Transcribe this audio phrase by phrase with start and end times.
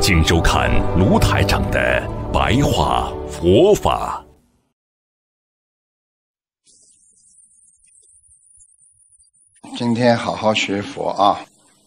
[0.00, 4.24] 请收看卢台长的白话佛法。
[9.76, 11.40] 今天好好学佛啊！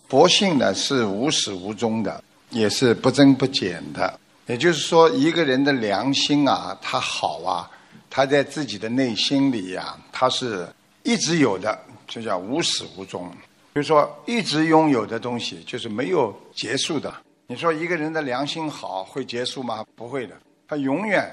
[0.10, 4.20] 佛性呢是无始无终的，也是不增不减的。
[4.48, 7.70] 也就是说，一个人的良心啊，他好啊，
[8.10, 10.68] 他在自己的内心里呀，他是
[11.04, 13.30] 一直有的，就叫无始无终。
[13.72, 17.14] 比如说，一直拥有的东西，就是没有结束的。
[17.52, 19.84] 你说一个人的良心好会结束吗？
[19.96, 21.28] 不会的，他永远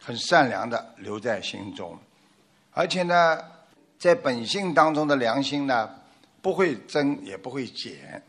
[0.00, 1.96] 很善良的留在心中，
[2.72, 3.38] 而且呢，
[3.96, 5.88] 在本性当中的良心呢，
[6.42, 8.20] 不会增也不会减。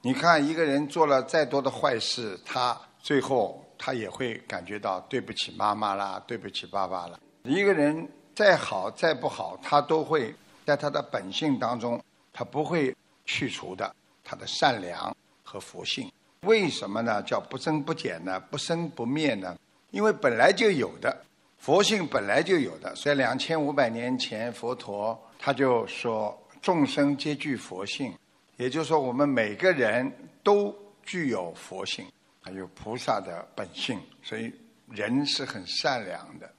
[0.00, 7.20] 你看一个人做了再多的坏事，他最后他也会感觉到对不起妈妈啦，对不起爸爸了。
[7.44, 10.34] 一个人再好再不好，他都会
[10.66, 12.92] 在他的本性当中，他不会
[13.24, 16.10] 去除的他的善良和佛性。
[16.44, 17.22] 为什么呢？
[17.22, 18.40] 叫不增不减呢？
[18.50, 19.58] 不生不灭呢？
[19.90, 21.16] 因为本来就有的
[21.58, 22.94] 佛性本来就有的。
[22.94, 28.12] 所以两千五百年前，佛陀他就说众生皆具佛性，
[28.56, 30.10] 也就是说我们每个人
[30.42, 32.04] 都具有佛性，
[32.42, 34.00] 还有菩萨的本性。
[34.22, 34.52] 所以
[34.90, 36.50] 人是很善良的，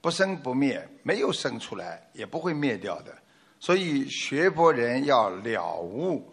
[0.00, 3.12] 不生不灭，没有生出来也不会灭掉的。
[3.60, 6.32] 所以学佛人要了悟，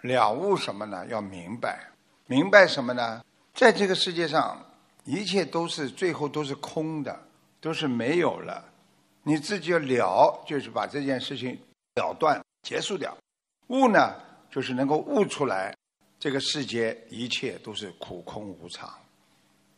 [0.00, 1.06] 了悟什么呢？
[1.06, 1.78] 要明白。
[2.26, 3.22] 明白什么呢？
[3.52, 4.58] 在这个世界上，
[5.04, 7.18] 一切都是最后都是空的，
[7.60, 8.64] 都是没有了。
[9.22, 11.58] 你自己要了，就是把这件事情
[11.96, 13.16] 了断、结束掉。
[13.68, 14.14] 悟呢，
[14.50, 15.76] 就是能够悟出来，
[16.18, 18.90] 这个世界一切都是苦空无常。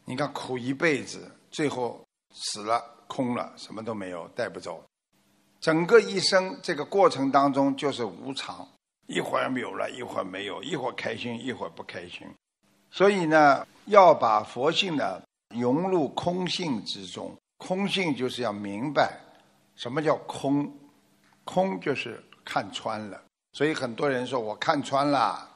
[0.05, 4.85] 你看苦一辈子，最后死了，空了，什么都没有，带不走。
[5.61, 8.67] 整个一生这个过程当中就是无常。
[9.09, 12.27] 一会儿有了，一会儿没有；一会儿开心，一会儿不开心。
[12.97, 15.21] 所以呢，要把佛性呢
[15.55, 17.37] 融入空性之中。
[17.59, 19.21] 空性就是要明白
[19.75, 20.75] 什么叫空，
[21.45, 23.23] 空就是看穿了。
[23.53, 25.47] 所以很多人说我看穿了，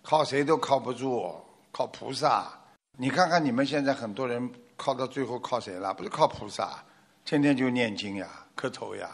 [0.00, 1.38] 靠谁都靠不住，
[1.70, 2.50] 靠菩萨。
[2.98, 5.92] 你看看你们现在很多人靠到最后靠谁了？
[5.92, 6.82] 不是靠菩萨，
[7.22, 9.10] 天天就念经呀、磕头呀，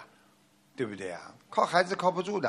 [0.76, 1.20] 对不对呀？
[1.50, 2.48] 靠孩子靠不住的。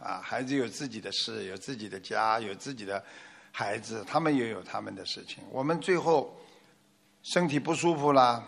[0.00, 3.04] 啊，孩子有自己的事，有自己的家，有自己的
[3.52, 5.44] 孩子，他们也有他们的事情。
[5.50, 6.34] 我们最后
[7.22, 8.42] 身体不舒服啦，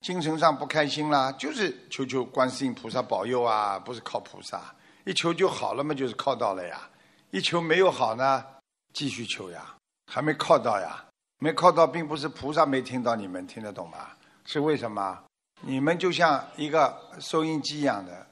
[0.00, 4.74] 精神上不开心啦，就是求求观世音菩萨保佑啊，不是靠菩萨，
[5.04, 6.90] 一求就好了嘛，就是靠到了呀。
[7.30, 8.44] 一求没有好呢，
[8.92, 9.76] 继续求呀，
[10.12, 11.04] 还没靠到呀，
[11.38, 14.08] 没靠到，并不是菩萨没听到你们听得懂吗？
[14.44, 15.22] 是为什么？
[15.60, 18.26] 你们就像一个收音机一样的，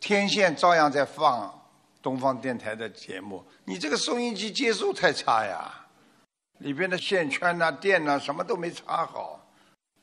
[0.00, 1.55] 天线照样在放。
[2.06, 5.74] 东方电台的节目，你这个收音机接收太差呀，
[6.58, 9.44] 里边的线圈呐、电呐，什么都没插好，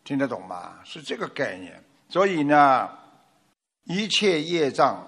[0.03, 0.81] 听得懂吗？
[0.83, 1.81] 是这个概念。
[2.09, 2.89] 所以呢，
[3.85, 5.01] 一切业障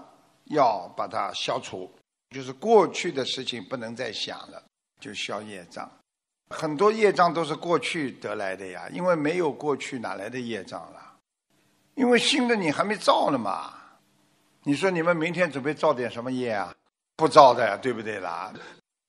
[0.46, 1.92] 要把它消除，
[2.30, 4.64] 就是过去的事情不能再想了，
[5.02, 5.92] 就消业障。
[6.50, 11.18] 很多业障都是过去得来的呀，因为没有过去，哪来的业障了？
[11.96, 13.74] 因为新的你还没造呢嘛。
[14.64, 16.74] 你说你们明天准备造点什么业啊？
[17.16, 18.52] 不造的呀，对不对啦？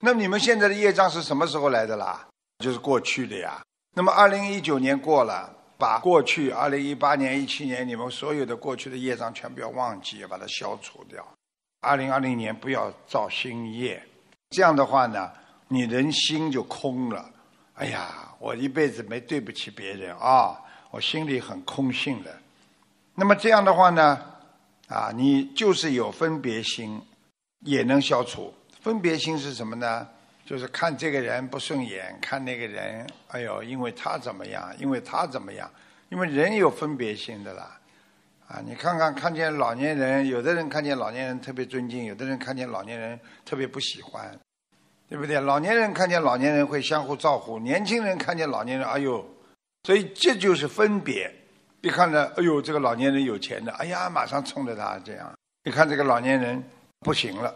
[0.01, 2.27] 那你们现在的业障是什么时候来的啦？
[2.59, 3.63] 就是过去的呀。
[3.95, 11.27] 那么二零一九年过了，把过去二零一八年、一七年你们所有的过去的业障全部要忘记，要把它消除掉。
[11.81, 14.03] 二零二零年不要造新业，
[14.51, 15.33] 这样的话呢，
[15.69, 17.29] 你人心就空了。
[17.75, 20.59] 哎呀，我一辈子没对不起别人啊，
[20.91, 22.35] 我心里很空性的。
[23.15, 24.23] 那么这样的话呢，
[24.89, 27.03] 啊，你就是有分别心。
[27.61, 30.07] 也能消除分别心是什么呢？
[30.45, 35.69] 就是看这个人不顺眼，看那个人，哎呦，因为他怎么样，因为他怎么样，
[36.09, 37.77] 因为人有分别心的啦。
[38.47, 44.39] 啊，你看看看见老年人，有的人看见老年人特别尊敬，有的人看见老年人特别不喜欢，
[45.09, 45.41] 对不对？
[45.41, 49.29] 老年人看见老年人会相互照顾，年轻人看见老年人，哎呦，
[49.83, 51.29] 所以这就是分别。
[51.81, 55.37] 别看着，哎呦，这个老年人有钱的，哎呀，马上冲着他这样。
[55.65, 56.63] 你看这个老年人。
[57.07, 57.55] 不行了，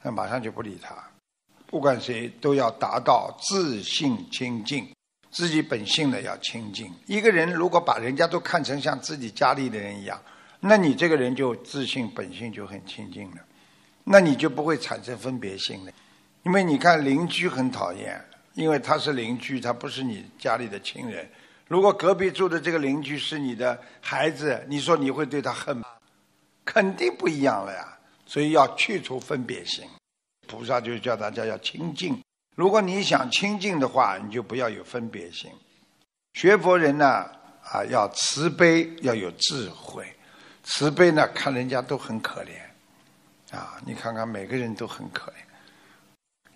[0.00, 0.96] 那马上就不理他。
[1.66, 4.88] 不管谁都要达到自信清净，
[5.30, 6.90] 自己本性的要清净。
[7.04, 10.18] 一个人如果把人家都看成像自己家里的人一样，
[10.60, 13.36] 那你这个人就自信本性就很清净了，
[14.02, 15.92] 那你就不会产生分别心了。
[16.44, 18.18] 因为你看邻居很讨厌，
[18.54, 21.30] 因为他是邻居，他不是你家里的亲人。
[21.68, 25.86] 如果隔壁住的这个邻居是你的孩子，你说你会对他恨吗？
[26.64, 27.95] 肯定不一样了呀。
[28.26, 29.88] 所以要去除分别心，
[30.48, 32.20] 菩萨就叫大家要清净。
[32.56, 35.50] 如果你想清净的话，你就不要有分别心。
[36.34, 37.06] 学佛人呢，
[37.62, 40.06] 啊，要慈悲，要有智慧。
[40.64, 45.34] 慈悲呢，看人家都很可怜，啊，你看看每个人都很可怜，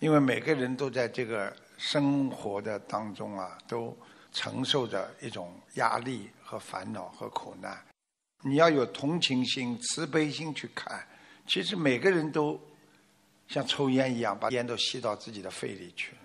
[0.00, 3.96] 因为每个人都在这个生活的当中啊，都
[4.32, 7.78] 承受着一种压力和烦恼和苦难。
[8.42, 11.06] 你要有同情心、慈悲心去看。
[11.50, 12.60] 其实每个人都
[13.48, 16.18] 像抽烟一样，把烟都吸到自己的肺里去了。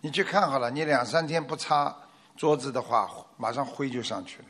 [0.00, 1.94] 你去看好了，你两三天不擦
[2.38, 3.06] 桌子的话，
[3.36, 4.48] 马上灰就上去了。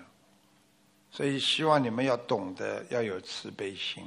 [1.11, 4.05] 所以希望你们要懂得要有慈悲心，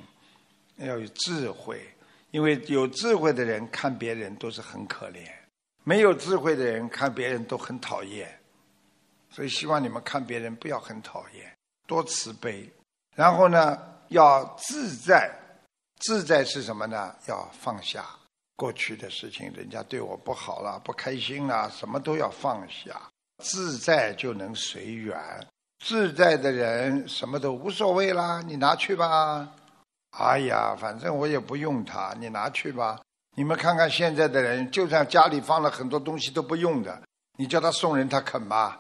[0.78, 1.86] 要有智慧，
[2.32, 5.30] 因为有智慧的人看别人都是很可怜，
[5.84, 8.40] 没有智慧的人看别人都很讨厌。
[9.30, 11.54] 所以希望你们看别人不要很讨厌，
[11.86, 12.72] 多慈悲。
[13.18, 15.30] 然后呢，要自在。
[16.00, 17.14] 自在是什么呢？
[17.28, 18.06] 要放下
[18.56, 23.00] 过去的事情，人家对我不好了，不开心了，什么都要放下。
[23.44, 25.18] 自在就能随缘，
[25.86, 29.50] 自在的人什么都无所谓啦，你拿去吧。
[30.18, 33.00] 哎呀，反正我也不用它，你拿去吧。
[33.38, 37.02] 你们看看现在的人，就算家里放了很多东西都不用的，
[37.38, 38.78] 你叫他送人，他肯吗？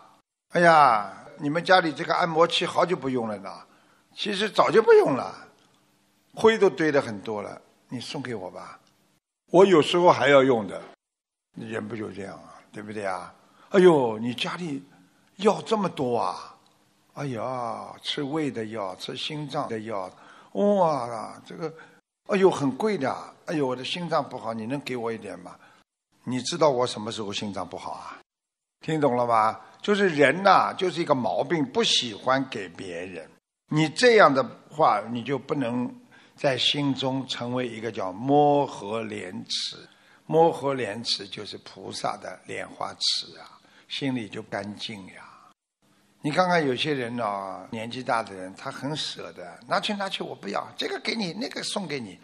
[0.49, 3.51] 哎呀，你们家里这个按摩器好久不用了呢，
[4.15, 5.48] 其实早就不用了。
[6.39, 8.79] 灰都堆的很多了，你送给我吧，
[9.51, 10.81] 我有时候还要用的，
[11.57, 13.33] 人不就这样啊，对不对啊？
[13.71, 14.81] 哎呦，你家里
[15.35, 16.55] 药这么多啊！
[17.15, 20.09] 哎呀，吃胃的药，吃心脏的药，
[20.53, 21.73] 哇，这个，
[22.27, 23.13] 哎呦，很贵的。
[23.47, 25.57] 哎呦，我的心脏不好，你能给我一点吗？
[26.23, 28.17] 你知道我什么时候心脏不好啊？
[28.79, 29.59] 听懂了吗？
[29.81, 33.29] 就是人呐，就是一个毛病，不喜欢给别人。
[33.67, 35.93] 你这样的话，你就不能。
[36.39, 39.75] 在心中成为一个叫摩诃莲池，
[40.25, 43.59] 摩诃莲池就是菩萨的莲花池啊，
[43.89, 45.29] 心里就干净呀。
[46.21, 52.17] 你看看有些人呢，年纪大的人，他很舍得，拿去拿去，我不要，这个给你，那个送给你，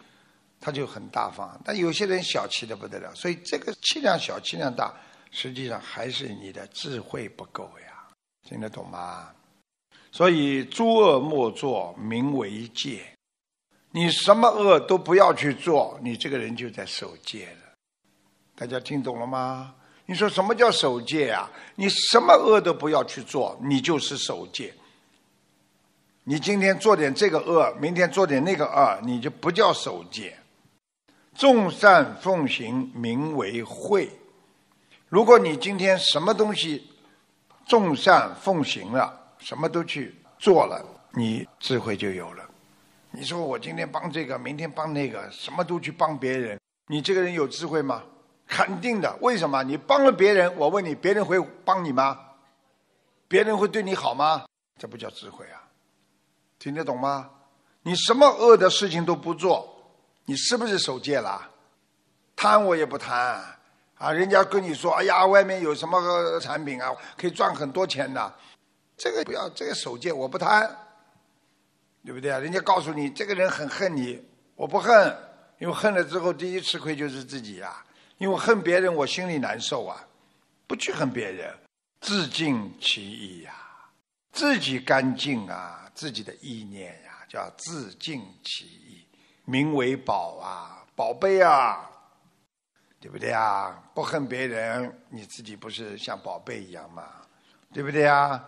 [0.58, 1.60] 他就很大方。
[1.62, 4.94] 但有些人小气的不得了，所以这个气量小，气量大，
[5.30, 8.08] 实际上还是你的智慧不够呀，
[8.48, 9.30] 听得懂吗？
[10.10, 13.12] 所以诸恶莫作，名为戒。
[13.96, 17.72] 你什么恶都不要去做，你这个人就在守戒了。
[18.54, 19.74] 大家听懂了吗？
[20.04, 21.50] 你说什么叫守戒啊？
[21.76, 24.74] 你什么恶都不要去做，你就是守戒。
[26.24, 30.36] 你今天做点这个恶，明天做点那个恶，你就不叫守戒。
[31.34, 34.10] 众善奉行，名为慧。
[35.08, 36.86] 如果你今天什么东西
[37.66, 40.84] 众善奉行了，什么都去做了，
[41.14, 42.45] 你智慧就有了。
[43.10, 48.02] 你说我今天帮这个，明天帮那个，什么都去帮别人，你这个人有智慧吗？
[48.46, 49.16] 肯定的。
[49.20, 49.62] 为什么？
[49.62, 52.18] 你帮了别人，我问你，别人会帮你吗？
[53.26, 54.44] 别人会对你好吗？
[54.78, 55.62] 这不叫智慧啊！
[56.58, 57.30] 听得懂吗？
[57.82, 59.66] 你什么恶的事情都不做，
[60.26, 61.50] 你是不是守戒了？
[62.36, 63.42] 贪我也不贪
[63.96, 64.12] 啊！
[64.12, 68.34] 人家跟你说，哎呀，外面有什么产品啊，可以赚很多钱的，
[68.96, 70.70] 这个不要，这个守戒我不贪。
[72.06, 72.38] 对不对啊？
[72.38, 74.22] 人家告诉你这个人很恨你，
[74.54, 75.14] 我不恨，
[75.58, 77.84] 因为恨了之后第一吃亏就是自己呀。
[78.18, 80.06] 因为恨别人，我心里难受啊。
[80.68, 81.52] 不去恨别人，
[82.00, 83.52] 自净其意呀，
[84.32, 89.06] 自己干净啊，自己的意念呀，叫自净其意，
[89.44, 91.88] 名为宝啊，宝贝啊，
[93.00, 93.82] 对不对啊？
[93.94, 97.04] 不恨别人，你自己不是像宝贝一样吗？
[97.72, 98.44] 对不对啊？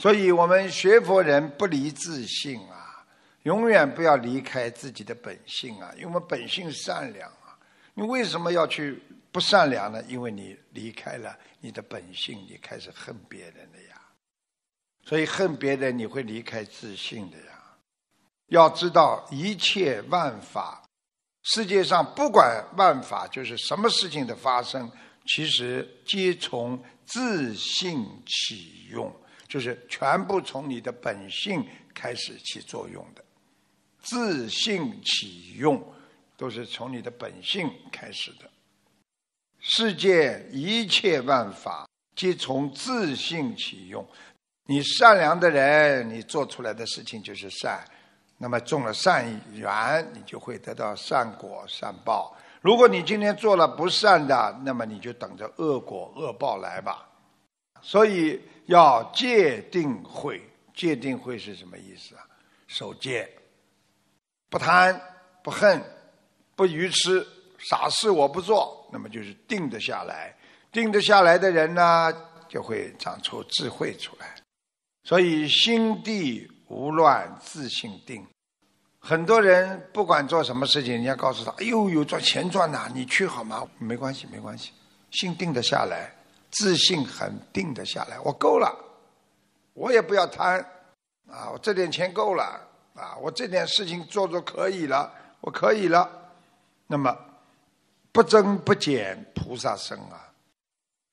[0.00, 3.04] 所以我们学佛人不离自性啊，
[3.42, 7.58] 永远不要离开自己的本性啊，因为我们本性善良啊。
[7.92, 8.98] 你为什么要去
[9.30, 10.02] 不善良呢？
[10.08, 14.00] 因为你离开了你的本性，你开始恨别人了呀。
[15.04, 17.76] 所以恨别人，你会离开自信的呀。
[18.46, 20.82] 要知道一切万法，
[21.42, 24.90] 世界上不管万法，就是什么事情的发生，
[25.26, 29.14] 其实皆从自信起用。
[29.50, 33.24] 就是全部从你的本性开始起作用的，
[34.00, 35.84] 自性起用，
[36.36, 38.48] 都是从你的本性开始的。
[39.58, 44.06] 世界一切万法，皆从自信起用。
[44.66, 47.84] 你善良的人，你做出来的事情就是善，
[48.38, 52.36] 那么种了善缘，你就会得到善果善报。
[52.60, 57.08] 如果你今天做了不善的，那么你就等着恶果恶报来吧。
[57.82, 58.40] 所以
[58.70, 60.40] 要戒定慧，
[60.74, 62.22] 戒定慧是什么意思啊？
[62.68, 63.28] 守戒，
[64.48, 64.98] 不贪，
[65.42, 65.82] 不恨，
[66.54, 67.26] 不愚痴，
[67.58, 70.32] 傻事我不做，那么就是定得下来。
[70.70, 72.12] 定得下来的人呢，
[72.48, 74.36] 就会长出智慧出来。
[75.02, 78.24] 所以心地无乱，自性定。
[79.00, 84.70] 很多人不管做什么事情，人家告诉他：“哎呦，有赚钱赚呐，你去好吗？”没关系，没关系，
[85.10, 86.14] 心定得下来，
[86.50, 88.18] 自信很定得下来。
[88.20, 88.76] 我够了，
[89.74, 90.60] 我也不要贪
[91.30, 91.50] 啊！
[91.52, 92.60] 我这点钱够了
[92.94, 93.16] 啊！
[93.20, 96.10] 我这点事情做做可以了，我可以了。
[96.86, 97.16] 那么
[98.12, 100.28] 不增不减，菩萨生啊！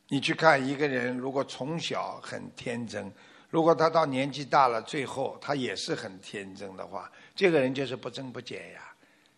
[0.10, 3.12] 你去看一个人，如果从小很天真。
[3.50, 8.82] 如果他到年纪大了，最后他也是很天真的话，这个人就是不增不减呀。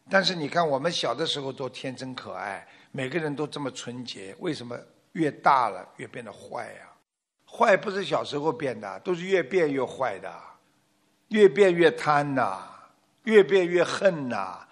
[0.10, 4.76] 但是你看，我们小的时候多天真可爱，每个人都这么纯洁，为什么
[5.14, 6.88] 越大了越变得坏呀？
[7.46, 10.32] 坏不是小时候变的，都是越变越坏的，
[11.30, 12.62] 越变越贪呐，
[13.24, 14.68] 越变越恨呐，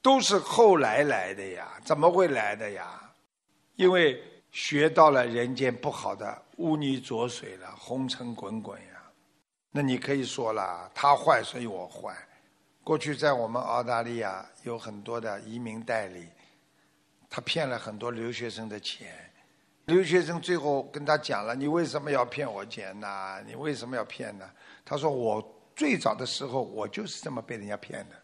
[0.00, 1.80] 都是后来来的呀。
[1.84, 3.12] 怎么会来的呀？
[3.76, 6.42] 因为学到了人间不好的。
[6.56, 9.02] 污泥浊水了，红尘滚滚呀！
[9.70, 12.16] 那你可以说了，他坏，所以我坏。
[12.82, 16.26] 过去在我们澳大利亚有很多的移民代理，
[17.30, 19.27] 他骗了很多留学生的钱。
[19.88, 23.42] 留学生最后跟他讲了：“你为什么要骗我钱呢？
[23.46, 24.44] 你为什么要骗呢？”
[24.84, 25.42] 他说：“我
[25.74, 28.14] 最早的时候我就是这么被人家骗的。”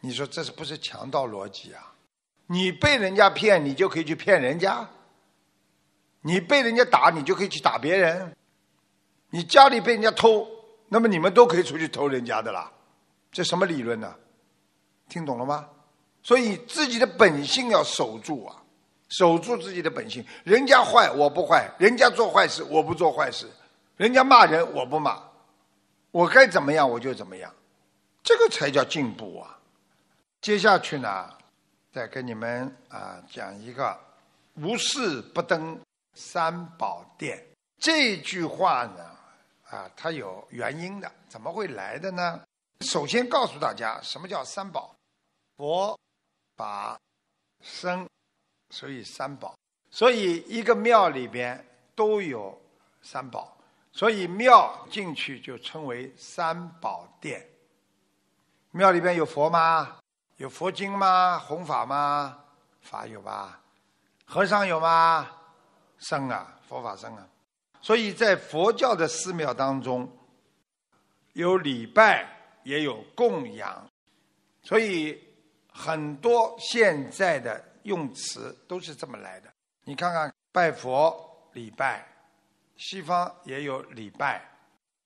[0.00, 1.92] 你说这是不是强盗逻辑啊？
[2.46, 4.88] 你被人家骗，你就可以去骗人家？
[6.22, 8.26] 你被人家打，你就可以去打别人；
[9.28, 10.48] 你家里被人家偷，
[10.88, 12.72] 那么你们都可以出去偷人家的啦。
[13.30, 14.14] 这什么理论呢？
[15.10, 15.68] 听懂了吗？
[16.22, 18.61] 所以自己的本性要守住啊，
[19.12, 20.24] 守住自己的本性。
[20.42, 23.48] 人家坏我不坏，人家做坏事我不做坏事，
[23.96, 25.22] 人家骂人我不骂，
[26.10, 27.54] 我该怎么样我就怎么样，
[28.22, 29.58] 这个才叫进步啊。
[30.40, 31.30] 接下去呢，
[31.92, 33.98] 再跟你们啊讲一个
[34.54, 35.80] 无事不登。
[36.14, 37.42] 三宝殿
[37.78, 39.16] 这句话呢，
[39.70, 42.38] 啊，它有原因的，怎么会来的呢？
[42.80, 44.94] 首先告诉大家，什么叫三宝？
[45.56, 45.98] 佛、
[46.54, 47.00] 法、
[47.62, 48.06] 僧，
[48.72, 49.54] 所以三宝。
[49.90, 51.62] 所以一个庙里边
[51.94, 52.58] 都有
[53.02, 53.54] 三宝，
[53.92, 57.46] 所以庙进去就称为三宝殿。
[58.70, 59.98] 庙里边有佛吗？
[60.38, 61.38] 有佛经吗？
[61.38, 62.38] 弘法吗？
[62.80, 63.60] 法有吧？
[64.24, 65.30] 和尚有吗？
[65.98, 67.28] 僧啊，佛法僧啊，
[67.82, 70.10] 所以在佛教的寺庙当中，
[71.34, 72.26] 有礼拜，
[72.62, 73.86] 也有供养，
[74.62, 75.22] 所以
[75.70, 79.48] 很多现在的用词都是这么来的。
[79.84, 82.06] 你看看拜佛礼拜，
[82.76, 84.42] 西方也有礼拜，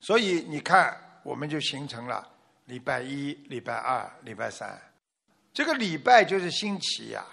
[0.00, 2.26] 所以你看我们就形成了
[2.66, 4.78] 礼拜一、礼拜二、礼拜三。
[5.52, 7.24] 这个礼拜就是新奇呀，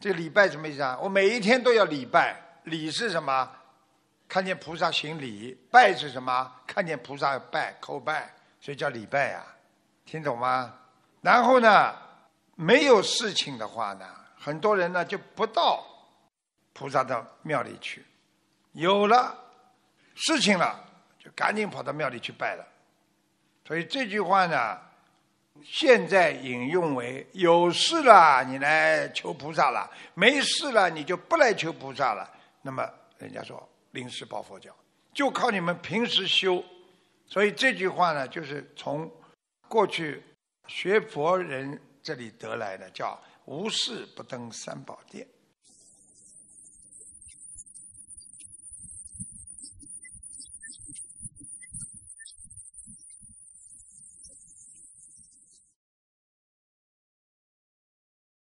[0.00, 0.98] 这个礼拜什么意思啊？
[1.00, 2.36] 我每一天都要礼拜。
[2.64, 3.50] 礼是什么？
[4.28, 5.56] 看见菩萨行礼。
[5.70, 6.52] 拜是什么？
[6.66, 9.44] 看见菩萨拜叩拜，所以叫礼拜呀。
[10.04, 10.74] 听懂吗？
[11.20, 11.94] 然后呢，
[12.56, 14.06] 没有事情的话呢，
[14.42, 15.84] 很多人呢就不到
[16.72, 18.02] 菩萨的庙里去。
[18.72, 19.36] 有了
[20.14, 20.82] 事情了，
[21.18, 22.66] 就赶紧跑到庙里去拜了。
[23.66, 24.78] 所以这句话呢，
[25.62, 32.28] 现在引用为：有事了你来求菩萨了，没事了你就不来求菩萨了。
[32.62, 34.74] 那么人家说临时抱佛脚，
[35.12, 36.64] 就靠你们平时修，
[37.26, 39.10] 所以这句话呢，就是从
[39.68, 40.22] 过去
[40.66, 43.20] 学佛人这里得来的，叫
[43.50, 45.26] 无事不登三宝殿。